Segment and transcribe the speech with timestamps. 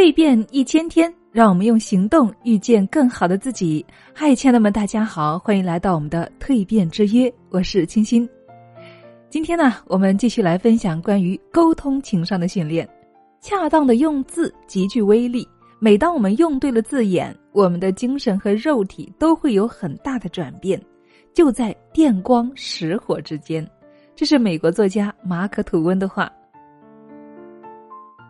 [0.00, 3.84] 蜕变一千天，让我们用行动遇见更好的自己。
[4.14, 8.26] 嗨，亲爱的们，大家好，欢迎来到我们的蜕变之约，我是清新。
[9.28, 12.88] 今天呢，我们继续来分享关于沟通情商的训练。
[13.42, 15.46] 恰当的用字极具威力，
[15.78, 20.80] 每当我们用对了字眼，我们的精神和肉体都会有很大的转变，
[21.34, 23.70] 就在电光石火之间。
[24.16, 26.32] 这是美国作家马可吐温的话。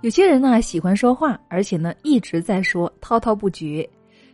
[0.03, 3.87] 有些人呢喜欢说话，而且呢一直在说，滔滔不绝，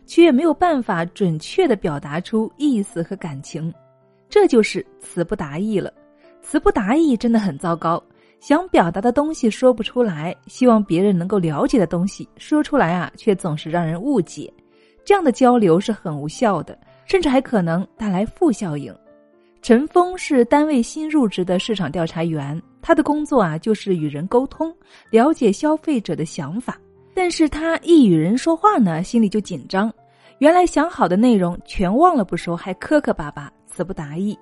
[0.05, 3.73] 却也没有办法准确的表达出意思和感情，
[4.29, 5.91] 这就是词不达意了。
[6.41, 8.01] 词不达意真的很糟糕，
[8.39, 14.51] 想表达的东西说不出来，希望别人能够了解的东西说出来啊，却总是让人误解，
[15.03, 18.95] 这样的交流是很无效的，甚至还可能带来负效应。
[19.61, 22.61] 陈峰是单位新入职的市场调查员。
[22.87, 24.73] 他的工作啊，就是与人沟通，
[25.09, 26.79] 了解消费者的想法。
[27.13, 29.93] 但是他一与人说话呢，心里就紧张。
[30.37, 34.39] 原来想好的内容全忘了不说，还磕磕巴巴，词不达意。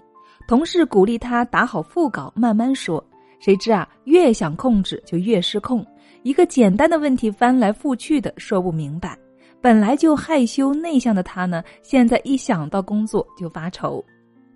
[0.48, 3.04] 同事鼓励他打好副稿，慢慢说。
[3.40, 5.84] 谁知啊，越想控制就越失控。
[6.22, 9.18] 一个简单的问题翻来覆去的说不明白。
[9.60, 14.06] 本来就害羞内向的他呢，现在一想到工作就发愁。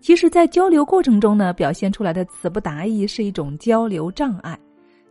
[0.01, 4.57] 其实，在交流过程中呢，表现出来的词不达意是一种交流障碍，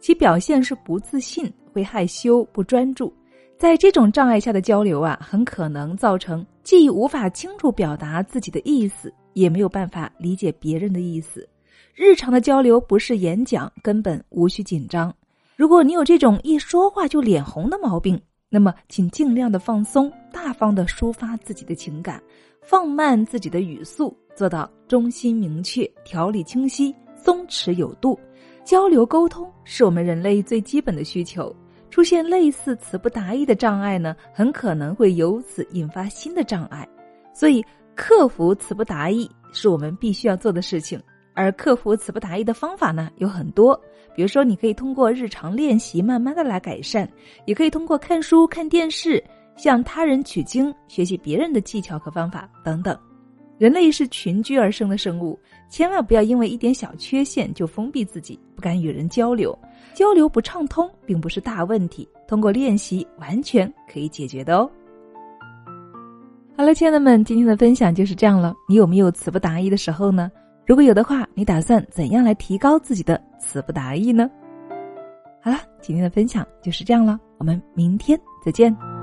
[0.00, 3.12] 其表现是不自信、会害羞、不专注。
[3.58, 11.46] 在这种障碍下的交流啊，很可能造成既无法清楚表达自己的意思，也没有办法理解别人的意思。
[11.94, 15.12] 日常的交流不是演讲，根本无需紧张。
[15.56, 18.20] 如果你有这种一说话就脸红的毛病，
[18.50, 22.22] 那么请尽量的放松，大方的抒发自己的情感，
[22.62, 24.16] 放慢自己的语速。
[24.34, 28.18] 做到中心明确、条理清晰、松弛有度，
[28.64, 31.54] 交流沟通是我们人类最基本的需求。
[31.90, 36.88] 出现类似词不达意的障碍呢，很可能会由此引发新的障碍。
[37.34, 37.64] 所以，
[37.96, 41.02] 克服词不达意是我们必须要做的事情。
[41.38, 43.80] 而克服词不达意的方法呢，有很多。
[44.12, 47.06] 比如说，你可以通过日常练习，慢慢的来改善；
[47.46, 49.22] 也可以通过看书、看电视，
[49.56, 52.98] 向他人取经，学习别人的技巧和方法等等。
[53.56, 55.38] 人类是群居而生的生物，
[55.70, 59.56] 千万不要因为一点小缺陷就封闭自己，不敢与人交流。
[59.94, 64.68] 交流不畅通并不是大问题，通过练习完全可以解决的哦。
[66.56, 68.52] 好了，亲爱的们，今天的分享就是这样了。
[68.68, 70.28] 你有没有词不达意的时候呢？
[70.68, 74.30] 如果有的话，你打算怎样来提高自己的词不达意呢？
[75.40, 78.97] 好了，今天的分享就是这样了，我们明天再见。